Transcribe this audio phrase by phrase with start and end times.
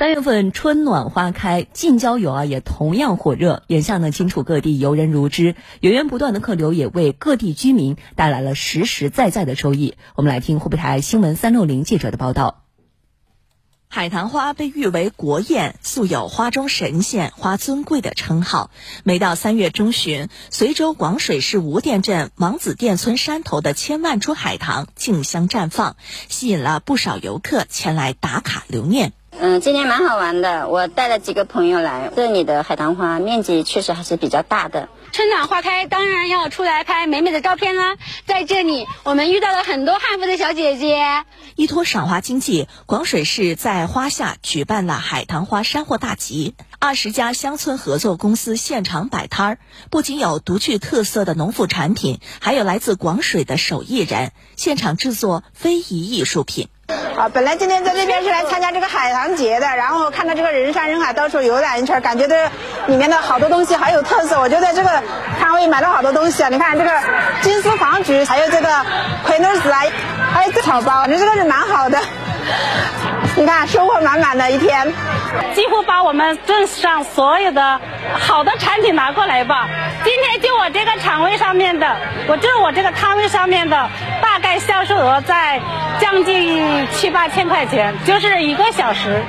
[0.00, 3.64] 三月份春暖花开，近郊游啊也同样火热。
[3.66, 9.96] 眼下呢，荆楚各地游人如织，源源不断的客流也为各地居民带来了实实在在的收益。
[10.14, 12.64] 我们来听湖北台新闻三六零记者的报道。
[13.88, 18.70] 海棠花被誉为国宴，素有“花中神仙”“花尊贵”的称号。
[19.04, 25.96] 每到三月中旬，随州广水市吴店镇王子店村山头的千万株海棠竞相绽放，
[26.30, 29.12] 吸引了不少游客前来打卡留念。
[29.42, 32.12] 嗯，今年蛮好玩的，我带了几个朋友来。
[32.14, 34.90] 这里的海棠花面积确实还是比较大的。
[35.12, 37.96] 春暖花开，当然要出来拍美美的照片啦。
[38.26, 41.24] 在这里，我们遇到了很多汉服的小姐姐。
[41.56, 56.68] 依托赏花经济，广水市在花下举办了海棠花山货大集，二十家乡村合作公司现场摆摊儿，不仅有独具特色的农副产品，还有来自广水的手艺人现场制作非遗艺术品。
[57.16, 62.48] 啊，本来今天在这边是来参加这个海棠节的，然后看到这个人山人海，到处游览一圈，感觉这
[62.86, 64.40] 里面的好多东西好有特色。
[64.40, 64.90] 我就在这个
[65.38, 66.90] 摊位买了好多东西啊，你看这个
[67.42, 68.68] 金丝黄菊，还有这个
[69.26, 69.80] 葵诺子啊，
[70.32, 71.98] 还有这草包，我觉得这个是蛮好的。
[73.36, 74.92] 你看，收获满满的一天，
[75.54, 77.80] 几乎把我们镇上所有的
[78.18, 79.68] 好的产品拿过来吧。
[80.04, 81.96] 今天就我这个场位上面的，
[82.28, 83.88] 我就是我这个摊位上面的，
[84.20, 85.60] 大概销售额在
[86.00, 89.22] 将近七八千块钱，就是一个小时。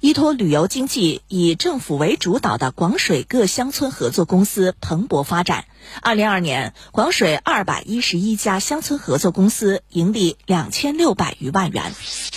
[0.00, 5.64] 依托旅游经济，以政府为主导的广水各乡村合作公司蓬勃发展。
[6.00, 11.92] 二零二年，广水二百一十一家乡村合作公司盈利两千六百余万元。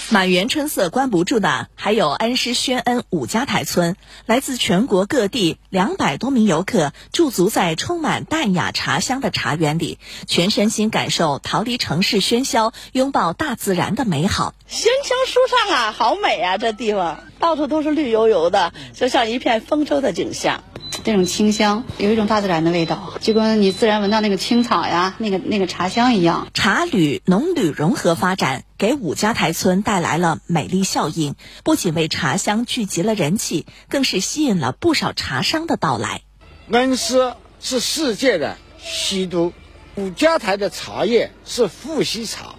[0.09, 3.95] 满园春色关不住的，还有恩施宣恩五家台村。
[4.25, 14.53] 来自全国各地两百多名游客驻足在充满淡雅茶香的茶园里，全身心感受逃离城市喧嚣，拥抱大自然的美好。
[14.67, 16.58] 馨香舒畅啊，好美啊！
[16.58, 20.64] 这地方到处都是绿油油的，就像一片丰收的景象。
[21.03, 26.48] 那种清香，有一种大自然的味道，就跟你自然闻到那个青草呀，那个那个茶香一样。
[26.53, 36.21] 茶旅、农旅融合发展，给五家台村带来了美丽效应，不仅为茶乡聚集了人气，更是吸引了不少茶商的到来。
[36.70, 39.53] 恩施是世界的西都，
[39.95, 42.55] 五家台的茶叶是富硒茶，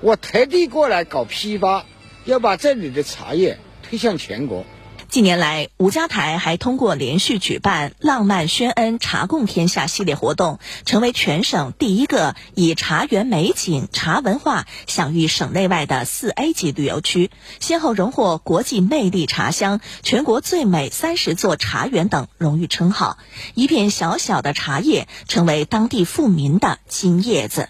[0.00, 1.84] 我特地过来搞批发，
[2.24, 4.64] 要把这里的茶叶推向全国。
[5.14, 17.30] 近年来，吴家台还通过连续举办“浪漫宣恩茶供天下”系列活动，成为全省第一个以茶园美景、茶文化享誉省内外的四 A 级旅游区，
[17.60, 23.16] 先后荣获国际魅力茶乡、全国最美三十座茶园等荣誉称号。
[23.54, 27.68] 一片小小的茶叶，成为当地富民的金叶子。